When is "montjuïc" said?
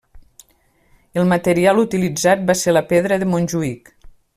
3.35-3.97